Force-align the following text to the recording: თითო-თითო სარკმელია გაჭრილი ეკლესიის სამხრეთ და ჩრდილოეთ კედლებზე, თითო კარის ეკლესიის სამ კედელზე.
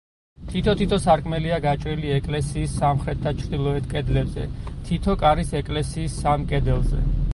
თითო-თითო 0.51 0.97
სარკმელია 1.01 1.59
გაჭრილი 1.65 2.13
ეკლესიის 2.15 2.73
სამხრეთ 2.79 3.21
და 3.27 3.35
ჩრდილოეთ 3.43 3.93
კედლებზე, 3.93 4.47
თითო 4.89 5.17
კარის 5.25 5.53
ეკლესიის 5.61 6.17
სამ 6.25 6.49
კედელზე. 6.55 7.05